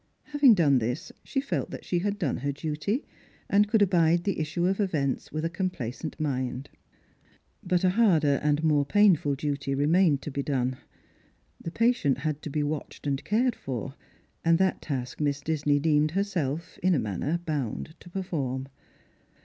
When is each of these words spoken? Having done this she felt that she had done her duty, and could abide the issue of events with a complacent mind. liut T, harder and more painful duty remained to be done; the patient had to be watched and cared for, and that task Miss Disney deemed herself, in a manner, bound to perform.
Having 0.23 0.55
done 0.55 0.79
this 0.79 1.11
she 1.23 1.39
felt 1.39 1.69
that 1.69 1.85
she 1.85 1.99
had 1.99 2.17
done 2.17 2.37
her 2.37 2.51
duty, 2.51 3.05
and 3.47 3.67
could 3.67 3.83
abide 3.83 4.23
the 4.23 4.39
issue 4.39 4.65
of 4.65 4.79
events 4.79 5.31
with 5.31 5.45
a 5.45 5.47
complacent 5.51 6.19
mind. 6.19 6.71
liut 7.67 7.81
T, 7.83 7.87
harder 7.87 8.39
and 8.41 8.63
more 8.63 8.83
painful 8.83 9.35
duty 9.35 9.75
remained 9.75 10.23
to 10.23 10.31
be 10.31 10.41
done; 10.41 10.77
the 11.63 11.69
patient 11.69 12.17
had 12.17 12.41
to 12.41 12.49
be 12.49 12.63
watched 12.63 13.05
and 13.05 13.23
cared 13.23 13.55
for, 13.55 13.93
and 14.43 14.57
that 14.57 14.81
task 14.81 15.21
Miss 15.21 15.39
Disney 15.39 15.77
deemed 15.77 16.09
herself, 16.09 16.79
in 16.81 16.95
a 16.95 16.99
manner, 16.99 17.37
bound 17.37 17.93
to 17.99 18.09
perform. 18.09 18.69